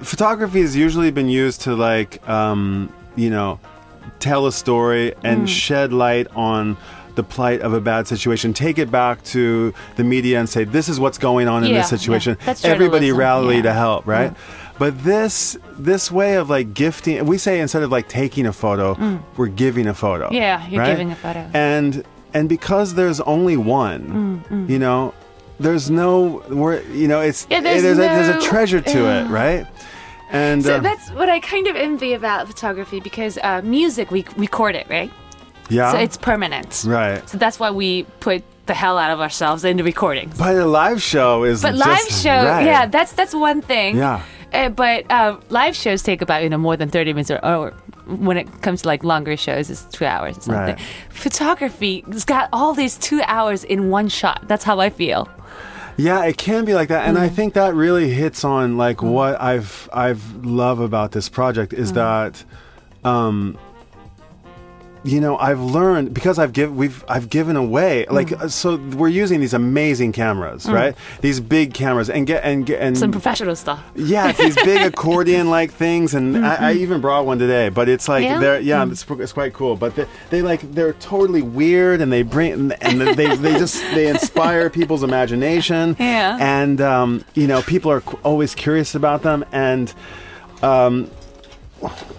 [0.00, 3.58] photography has usually been used to like um, you know
[4.18, 5.18] tell a story Mm.
[5.24, 6.76] and shed light on
[7.14, 8.54] the plight of a bad situation.
[8.54, 11.88] Take it back to the media and say this is what's going on in this
[11.88, 12.38] situation.
[12.46, 12.54] Yeah.
[12.64, 13.62] Everybody rally yeah.
[13.62, 14.34] to help right
[14.78, 18.96] but this this way of like gifting we say instead of like taking a photo
[19.36, 20.32] we're giving a photo Mm.
[20.34, 20.90] Yeah, you're right?
[20.90, 21.48] giving a photo.
[21.54, 22.02] and
[22.34, 25.12] and because there's only one Mm, you know
[25.60, 29.28] there's no we're you know it's Yeah, there's there's, a, there's a treasure to it
[29.28, 29.66] right
[30.30, 34.24] and so uh, that's what i kind of envy about photography because uh, music we
[34.36, 35.10] record it right
[35.68, 39.62] yeah so it's permanent right so that's why we put the hell out of ourselves
[39.64, 42.64] in the recordings but a live show is But live show, right.
[42.64, 43.96] yeah, that's that's one thing.
[43.96, 44.22] Yeah.
[44.52, 47.70] Uh, but uh, live shows take about you know more than thirty minutes, or, or
[48.06, 50.74] when it comes to like longer shows, it's two hours or something.
[50.76, 50.80] Right.
[51.10, 54.46] Photography has got all these two hours in one shot.
[54.48, 55.28] That's how I feel.
[55.96, 57.34] Yeah, it can be like that, and I Mm.
[57.34, 61.78] think that really hits on like what I've I've love about this project Mm.
[61.78, 62.44] is that,
[63.04, 63.56] um,
[65.04, 68.50] you know, I've learned because I've give we've I've given away like Mm.
[68.50, 70.94] so we're using these amazing cameras, right?
[71.22, 73.82] These big cameras and get and get and Some professional stuff.
[73.96, 77.68] yeah, it's these big accordion like things, and I, I even brought one today.
[77.68, 78.32] But it's like Mm-hmm.
[78.34, 78.40] Yeah?
[78.40, 79.74] they're yeah, it's, it's quite cool.
[79.74, 84.06] But they, they like they're totally weird, and they bring and they they just they
[84.06, 85.96] inspire people's imagination.
[85.98, 86.38] Yeah.
[86.40, 89.92] and um, you know people are always curious about them, and
[90.62, 91.10] um.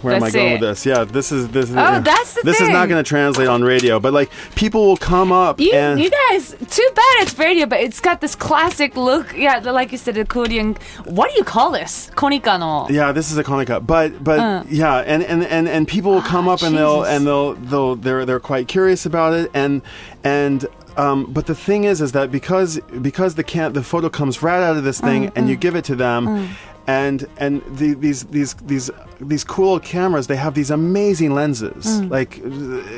[0.02, 0.52] Where am I going it.
[0.54, 0.86] with this?
[0.86, 1.70] Yeah, this is this.
[1.70, 4.86] is Oh, that's the This is not going to translate on radio, but like people
[4.86, 8.36] will come up You, and you guys, too bad it's radio, but it's got this
[8.36, 9.36] classic look.
[9.38, 10.76] Yeah, the- like you said, the Korean.
[11.06, 12.12] What do you call this?
[12.16, 12.88] Konica no.
[12.90, 16.48] Yeah, this is a Konica, but but yeah, and, and, and, and people will come
[16.48, 17.14] up and they'll Uh.
[17.14, 19.82] And they'll they'll they're they're quite curious about it, and
[20.24, 20.66] and
[20.98, 24.62] um, but the thing is, is that because because the can the photo comes right
[24.62, 26.50] out of this thing, and you give it to them.
[26.86, 28.92] And and the, these these these
[29.22, 32.50] these cool cameras, they have these amazing lenses, like uh,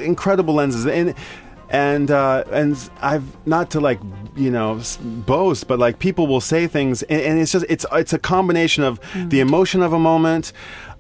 [0.02, 1.13] incredible lenses, and
[1.69, 4.00] and uh, and I've not to like
[4.36, 8.13] you know boast, but like people will say things, and, and it's just it's it's
[8.13, 10.52] a combination of the emotion of a moment,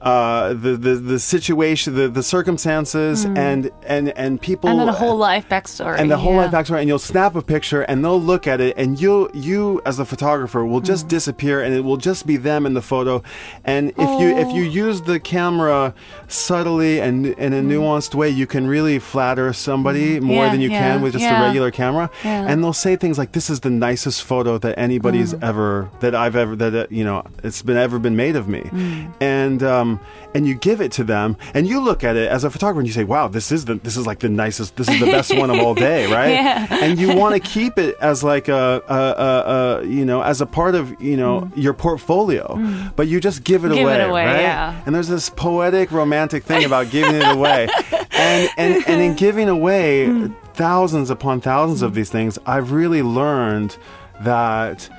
[0.05, 4.93] uh, the the the situation, the the circumstances, and and and people And then a
[4.93, 5.97] whole life backstory.
[5.99, 6.43] and the whole yeah.
[6.45, 9.81] life backstory, and you'll snap a picture, and they'll look at it, and you you
[9.85, 10.85] as the photographer will Mm.
[10.85, 13.23] just disappear, and it will just be them in the photo.
[13.63, 14.87] And if you if you Oh.
[14.87, 15.93] use the camera
[16.27, 20.45] subtly and in a nuanced way, you can really flatter somebody more Mm.
[20.45, 22.09] Yeah, than you yeah, can with just a regular camera.
[22.23, 25.43] And they'll say things like, "This is the nicest photo that anybody's Mm.
[25.43, 28.61] ever that I've ever that uh, you know it's been ever been made of me."
[28.61, 29.07] Mm.
[29.21, 29.94] And um,
[30.33, 32.87] and you give it to them, and you look at it as a photographer, and
[32.87, 35.35] you say, "Wow, this is the this is like the nicest, this is the best
[35.37, 36.67] one of all day, right?" Yeah.
[36.83, 40.41] And you want to keep it as like a, a, a, a you know as
[40.41, 42.57] a part of you know your portfolio,
[42.95, 43.75] but you just give it Mm.
[43.75, 44.41] Give away, it away, right?
[44.41, 44.81] yeah.
[44.85, 47.67] And there's this poetic, romantic thing about giving it away,
[48.11, 50.35] and and and in giving away Mm.
[50.53, 53.77] thousands upon thousands of these things, I've really learned
[54.21, 54.89] that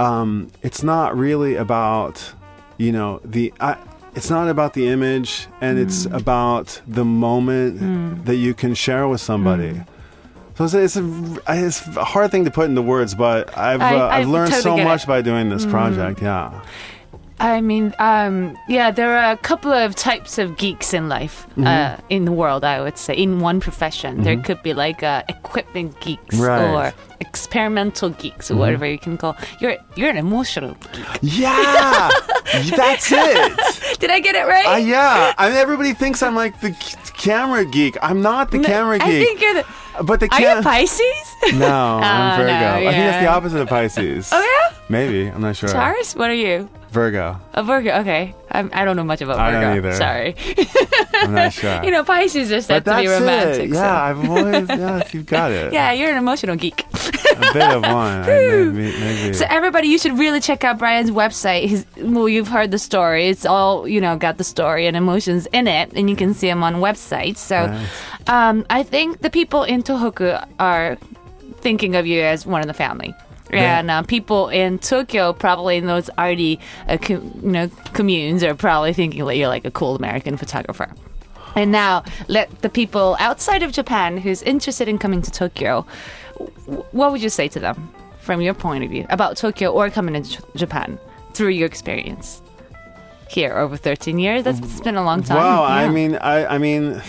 [0.00, 2.32] um, it's not really about
[2.76, 3.76] you know the I,
[4.18, 6.16] it's not about the image and it's Mm.
[6.22, 6.66] about
[6.98, 9.86] the moment that you can share with somebody Mm.
[10.56, 11.04] so it's, it's, a,
[11.66, 14.52] it's a hard thing to put into words but i've, I- uh, I I've learned
[14.52, 15.12] totally so much it.
[15.14, 16.46] by doing this project yeah
[17.40, 21.66] I mean, um, yeah, there are a couple of types of geeks in life, Mm-hmm.
[21.66, 23.14] uh, in the world, I would say.
[23.14, 26.58] In one profession, there could be like uh, equipment geeks Right.
[26.60, 26.74] Mm-hmm.
[26.74, 29.36] or experimental geeks or whatever you can call.
[29.60, 31.04] You're you're an emotional geek.
[31.22, 32.08] yeah
[32.76, 34.66] that's it Did I get it right?
[34.66, 38.58] uh, yeah I mean, everybody thinks i'm like the c- camera geek i'm not the
[38.58, 39.64] No, camera I geek think you're the.
[40.04, 41.26] but the Are you Pisces?
[41.54, 45.26] no Oh, i'm virgo no, i think that's the opposite of pisces oh yeah, maybe
[45.28, 46.14] i'm not sure Taurus.
[46.14, 46.68] What are you?
[46.90, 47.90] Virgo A Virgo.
[48.00, 49.60] Okay, I'm, I don't know much about I Virgo.
[49.66, 49.92] don't either.
[49.94, 50.34] Sorry.
[51.14, 53.70] i'm not sure you know, Pisces are said to be romantic.
[53.70, 53.74] it.
[53.74, 55.72] so- Yeah, I've always yes, you've got it.
[55.72, 56.84] Yeah, you're an emotional geek.
[57.36, 57.92] a bit of one.
[58.22, 59.32] I, maybe, maybe.
[59.34, 61.66] So everybody, you should really check out Brian's website.
[61.68, 63.28] His, well, you've heard the story.
[63.28, 66.48] It's all you know, got the story and emotions in it, and you can see
[66.48, 67.36] him on website.
[67.36, 67.88] So, Nice.
[68.28, 70.96] um, I think the people in Tohoku are
[71.60, 73.14] thinking of you as one of the family.
[73.52, 73.78] Yeah.
[73.78, 78.54] And uh, people in Tokyo, probably in those arty, uh, co- you know, communes, are
[78.54, 80.92] probably thinking that you're like a cool American photographer.
[81.56, 85.86] And now, let the people outside of Japan who's interested in coming to Tokyo,
[86.38, 89.88] w- what would you say to them from your point of view about Tokyo or
[89.90, 90.98] coming into J- Japan
[91.32, 92.42] through your experience
[93.28, 94.44] here over 13 years?
[94.44, 95.38] That's it's been a long time.
[95.38, 97.02] Wow, I mean, I, I mean,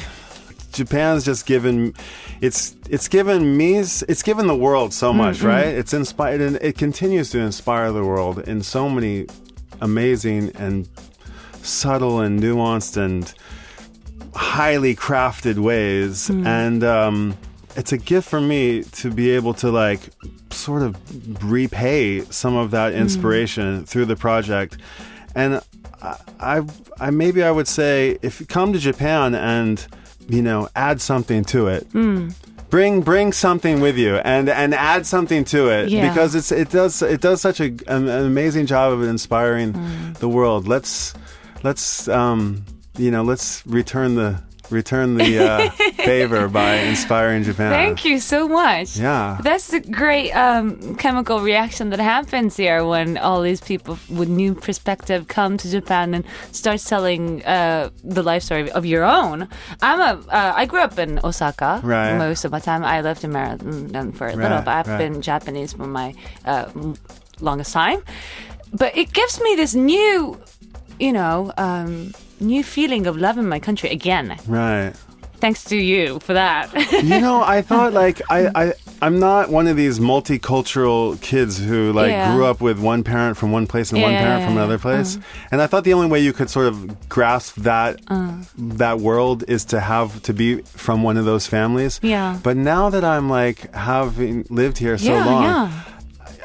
[0.72, 1.94] Japan's just given,
[2.42, 5.48] it's it's given me, it's given the world so much, mm-hmm.
[5.48, 5.68] right?
[5.68, 9.28] It's inspired, and it continues to inspire the world in so many
[9.82, 10.88] amazing and
[11.62, 13.34] subtle and nuanced and
[14.34, 16.46] highly crafted ways, mm.
[16.46, 17.38] and um,
[17.76, 20.02] it's a gift for me to be able to like
[20.52, 20.96] sort of
[21.44, 22.98] repay some of that mm.
[22.98, 24.78] inspiration through the project,
[25.36, 25.62] and
[26.02, 26.62] I, I,
[27.00, 29.86] I maybe I would say if you come to Japan and
[30.30, 31.88] you know add something to it.
[32.70, 36.08] Bring bring something with you and and add something to it Yeah.
[36.08, 39.74] because it's it does it does such a, an, an amazing job of inspiring
[40.20, 40.68] the world.
[40.68, 41.16] Let's
[41.64, 42.64] let's um
[42.96, 44.40] you know let's return the
[44.70, 45.70] return the uh,
[46.06, 47.72] favor by inspiring Japan.
[47.72, 48.98] Thank you so much.
[48.98, 49.38] Yeah.
[49.42, 54.54] That's the great um, chemical reaction that happens here when all these people with new
[54.56, 59.48] perspective come to Japan and start telling uh, the life story of your own.
[59.82, 60.20] I'm a.
[60.30, 62.18] Uh, I grew up in Osaka Right.
[62.18, 62.84] most of my time.
[62.84, 64.98] I lived in Maryland for a little, Right, but I've right.
[64.98, 66.14] been Japanese for my
[66.46, 66.66] uh,
[67.42, 68.02] longest time.
[68.74, 70.40] But it gives me this new,
[71.00, 74.38] you know, um, new feeling of loving my country again.
[74.48, 74.94] Right.
[75.40, 76.74] Thanks to you for that.
[77.04, 81.94] You know, I thought like I, I I'm not one of these multicultural kids who
[81.94, 82.34] like Yeah.
[82.36, 85.18] grew up with one parent from one place and one parent yeah, from another place.
[85.52, 88.34] And I thought the only way you could sort of grasp that Uh.
[88.58, 92.00] that world is to have to be from one of those families.
[92.04, 92.38] Yeah.
[92.44, 95.72] But now that I'm like having lived here so yeah, long, yeah.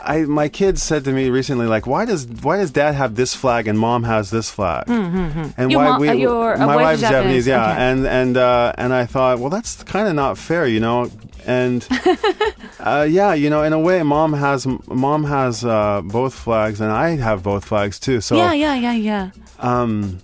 [0.05, 3.35] I my kids said to me recently, like, why does why does dad have this
[3.35, 4.87] flag and mom has this flag?
[4.87, 5.51] Mm-hmm.
[5.57, 7.81] And Your why mo- uh, your- uh, my wife's wife's Japanese, Japanese, yeah, okay.
[7.83, 11.11] and and uh, and I thought, well, that's kind of not fair, you know,
[11.47, 11.87] and
[12.81, 16.93] uh, yeah, you know, in a way, mom has mom has uh, both flags, and
[16.93, 18.21] I have both flags too.
[18.21, 19.31] So yeah, yeah, yeah, yeah.
[19.59, 20.21] um,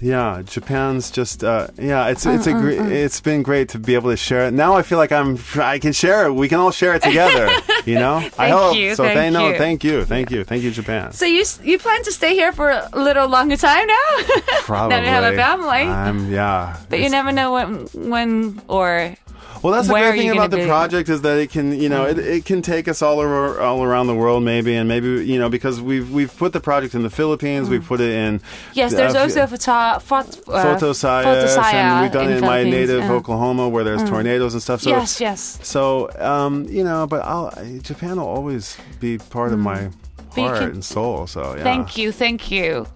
[0.00, 4.10] yeah, Japan's just uh, yeah, it's it's a gre- it's been great to be able
[4.10, 4.52] to share it.
[4.52, 6.32] Now I feel like I'm I can share it.
[6.32, 7.48] We can all share it together.
[7.84, 9.04] you know, thank I Thank hope you, so.
[9.04, 9.48] thank they know.
[9.50, 9.58] you.
[9.58, 11.12] Thank you, thank you, thank you, Japan.
[11.12, 14.24] So you you plan to stay here for a little longer time now?
[14.62, 14.96] Probably.
[14.96, 15.82] Now you have a family.
[15.82, 19.14] Um, yeah, but you never know when when or
[19.62, 20.66] Well, that's the where great thing about the be?
[20.66, 23.82] project is that it can, you know, it, it can take us all over, all
[23.82, 27.02] around the world, maybe, and maybe, you know, because we've we've put the project in
[27.02, 28.40] the Philippines, we've put it in.
[28.72, 32.36] yes, there's uh, also a photo, phot, uh, Photo Sayas, and we've done in it
[32.36, 34.80] in my native Uh, Oklahoma where there's tornadoes and stuff.
[34.82, 35.58] So yes, yes.
[35.62, 39.92] So, um, you know, but I'll, Japan will always be part of my you
[40.34, 41.26] heart can- and soul.
[41.26, 41.62] So, yeah.
[41.62, 42.86] Thank you, thank you,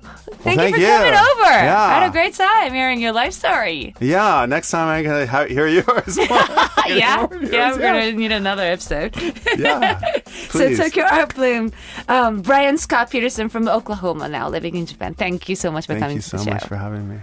[0.43, 0.87] thank, thank you for you.
[0.87, 1.51] coming over.
[1.51, 1.83] Yeah.
[1.83, 3.95] I had a great time hearing your life story.
[4.01, 6.17] Yeah, next time I gotta ha- hear yours.
[6.87, 9.17] yeah, of yeah, we're gonna need another episode.
[9.59, 10.01] yeah.
[10.49, 10.77] please.
[10.77, 10.85] So.
[10.85, 11.73] Tokyo Art Bloom,
[12.09, 15.15] um, Brian Scott Peterson from Oklahoma, now living in Japan.
[15.15, 17.21] Thank you so much for Thank coming Thank you so much for having me.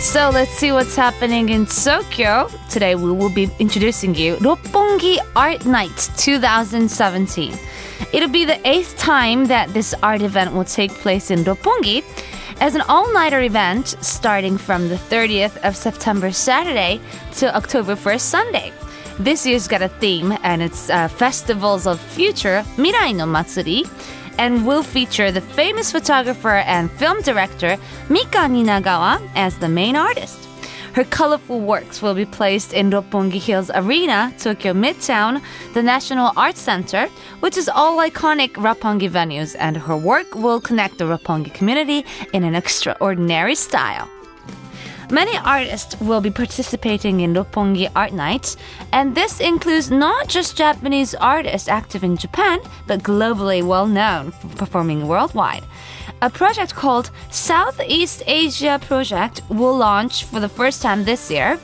[0.00, 2.48] So let's see what's happening in Tokyo.
[2.70, 7.58] Today we will be introducing you Roppongi Art Night 2017.
[8.12, 12.04] It'll be the eighth time that this art event will take place in Roppongi
[12.60, 17.00] as an all-nighter event starting from the 30th of September Saturday
[17.32, 18.72] to October 1st Sunday.
[19.18, 23.82] This year's got a theme and it's uh, Festivals of Future Mirai no Matsuri
[24.38, 27.76] and will feature the famous photographer and film director
[28.08, 30.48] Mika Ninagawa as the main artist.
[30.94, 35.42] Her colorful works will be placed in Roppongi Hills Arena, Tokyo Midtown,
[35.74, 37.06] the National Arts Center,
[37.40, 42.42] which is all iconic Roppongi venues, and her work will connect the Roppongi community in
[42.42, 44.08] an extraordinary style.
[45.10, 48.56] Many artists will be participating in Roppongi Art Night,
[48.92, 55.08] and this includes not just Japanese artists active in Japan, but globally well known, performing
[55.08, 55.64] worldwide.
[56.20, 61.58] A project called Southeast Asia Project will launch for the first time this year,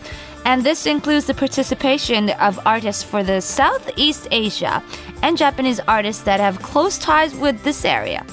[0.47, 4.83] and this includes the participation of artists for the Southeast Asia
[5.23, 8.25] and Japanese artists that have close ties with this area.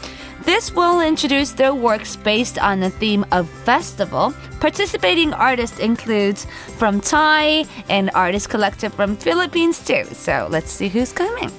[0.45, 4.33] This will introduce their works based on the theme of festival.
[4.61, 6.45] Participating artists includes
[6.77, 10.05] from Thai and artist collective from Philippines too.
[10.13, 11.51] So let's see who's coming.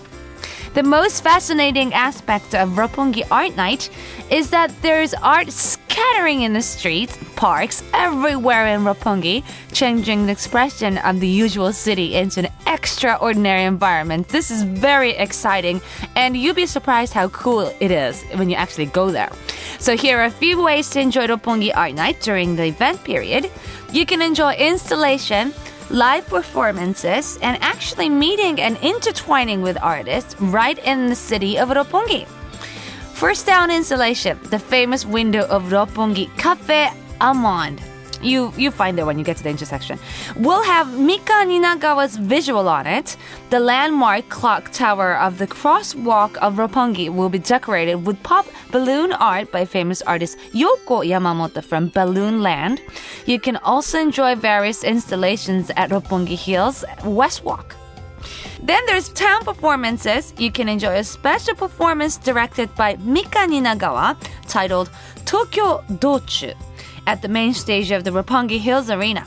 [0.75, 3.91] The most fascinating aspect of Roppongi Art Night
[4.31, 10.97] is that there's art scattering in the streets, parks, everywhere in Roppongi, changing the expression
[10.97, 14.29] of the usual city into an extraordinary environment.
[14.29, 15.83] This is very exciting,
[16.17, 19.31] and you'll be surprised how cool it is when you actually go there.
[19.79, 23.51] So here are a few ways to enjoy Roppongi Art Night during the event period.
[23.93, 25.53] You can enjoy installation,
[25.93, 32.27] live performances, and actually meeting and intertwining with artists right in the city of Roppongi.
[33.13, 37.92] First down installation, the famous window of Roppongi Cafe Amand.
[38.23, 39.99] You you find it when you get to the intersection.
[40.37, 43.17] We'll have Mika Ninagawa's visual on it.
[43.51, 49.13] The landmark clock tower of the crosswalk of Roppongi will be decorated with pop balloon
[49.13, 52.81] art by famous artist Yoko Yamamoto from Balloon Land.
[53.27, 57.77] You can also enjoy various installations at Roppongi Hills West Walk.
[58.63, 60.33] Then there's town performances.
[60.39, 64.17] You can enjoy a special performance directed by Mika Ninagawa
[64.47, 64.89] titled
[65.25, 66.55] Tokyo Dochu
[67.07, 69.27] at the main stage of the Roppongi Hills Arena.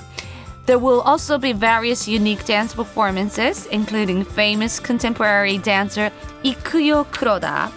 [0.65, 6.11] There will also be various unique dance performances, including famous contemporary dancer
[6.43, 7.71] Ikuyo Kuroda.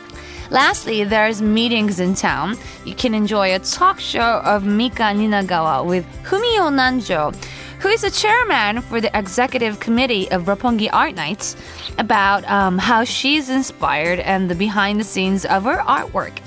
[0.50, 2.56] Lastly, there's meetings in town.
[2.86, 7.34] You can enjoy a talk show of Mika Ninagawa with Fumio Nanjo,
[7.80, 11.54] who is the chairman for the executive committee of Roppongi Art Nights,
[11.98, 16.38] about um, how she's inspired and the behind the scenes of her artwork.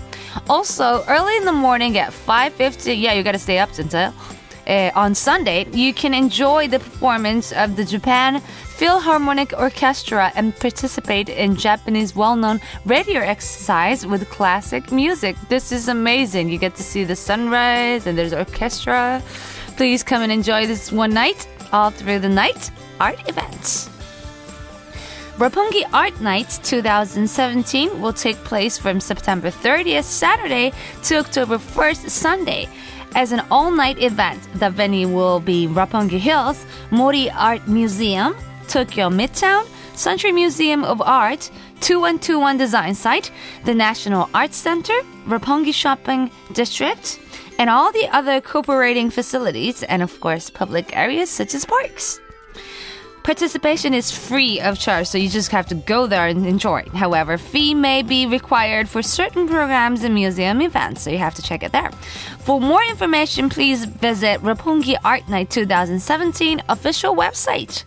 [0.49, 4.13] Also, early in the morning at 5:50, yeah, you got to stay up until
[4.67, 8.41] uh, on Sunday, you can enjoy the performance of the Japan
[8.79, 15.35] Philharmonic Orchestra and participate in Japanese well-known radio exercise with classic music.
[15.49, 16.49] This is amazing.
[16.49, 19.21] You get to see the sunrise and there's orchestra.
[19.77, 23.89] Please come and enjoy this one night, all through the night art events.
[25.41, 30.71] Roppongi Art Nights 2017 will take place from September 30th, Saturday,
[31.01, 32.69] to October 1st, Sunday.
[33.15, 38.35] As an all night event, the venue will be Roppongi Hills, Mori Art Museum,
[38.67, 39.65] Tokyo Midtown,
[39.95, 43.31] Suntory Museum of Art, 2121 Design Sight,
[43.65, 44.93] the National Arts Center,
[45.25, 47.19] Roppongi Shopping District,
[47.57, 52.19] and all the other cooperating facilities, and of course, public areas such as parks.
[53.23, 56.83] Participation is free of charge, so you just have to go there and enjoy.
[56.93, 61.41] However, fee may be required for certain programs and museum events, so you have to
[61.43, 61.91] check it there.
[62.39, 67.83] For more information, please visit Roppongi Art Night 2017 official website.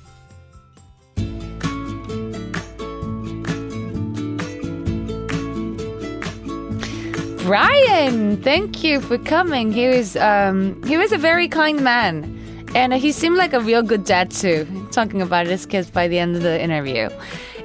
[7.44, 9.70] Brian, thank you for coming.
[9.70, 12.33] He was um, he was a very kind man,
[12.74, 14.66] and he seemed like a real good dad too.
[14.92, 17.08] Talking about his kids by the end of the interview,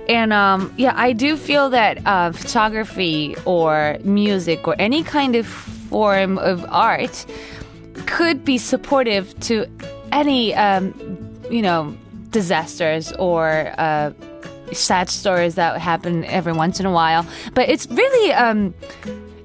[0.08, 5.46] and um, yeah, I do feel that uh, photography or music or any kind of
[5.46, 7.26] form of art
[8.06, 9.66] could be supportive to
[10.12, 10.94] any um,
[11.50, 11.96] you know
[12.32, 14.12] disasters or uh,
[14.72, 17.26] sad stories that happen every once in a while.
[17.54, 18.74] But it's really um,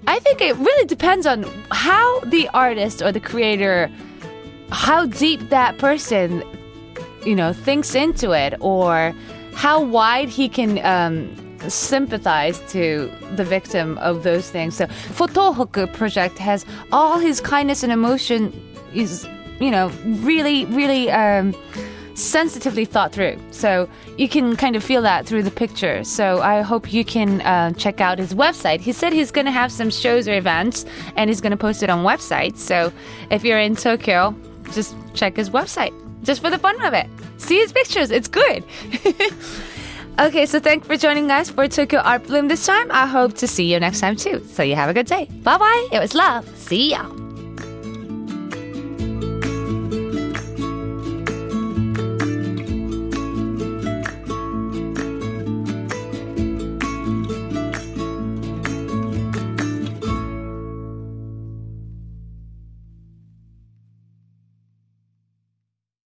[0.07, 3.91] I think it really depends on how the artist or the creator,
[4.71, 6.43] how deep that person,
[7.25, 9.15] you know, thinks into it, or
[9.55, 14.77] how wide he can um, sympathize to the victim of those things.
[14.77, 18.53] So, Fotohoku project has all his kindness and emotion
[18.95, 19.27] is,
[19.61, 21.11] you know, really, really.
[21.11, 21.55] Um,
[22.15, 23.37] sensitively thought through.
[23.51, 26.05] So you can kind of feel that through the picture.
[26.05, 28.81] So I hope you can uh, check out his website.
[28.81, 30.85] He said he's going to have some shows or events
[31.17, 32.57] and he's going to post it on website.
[32.57, 32.93] So
[33.31, 34.35] if you're in Tokyo,
[34.73, 35.93] just check his website
[36.23, 37.07] just for the fun of it.
[37.39, 38.65] See his pictures, it's good.
[40.19, 42.91] okay, so thanks for joining us for Tokyo Art Bloom this time.
[42.91, 44.45] I hope to see you next time too.
[44.53, 45.27] So you have a good day.
[45.43, 45.89] Bye bye.
[45.93, 46.49] It was love.
[46.57, 47.24] See ya.